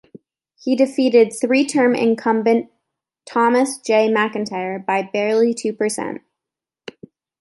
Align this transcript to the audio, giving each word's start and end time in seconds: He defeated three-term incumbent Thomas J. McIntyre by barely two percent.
He 0.55 0.75
defeated 0.75 1.31
three-term 1.31 1.93
incumbent 1.93 2.71
Thomas 3.27 3.77
J. 3.77 4.09
McIntyre 4.09 4.83
by 4.83 5.03
barely 5.03 5.53
two 5.53 5.73
percent. 5.73 6.21